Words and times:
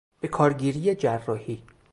به 0.21 0.27
کارگیری 0.27 0.95
جراحی 0.95 1.63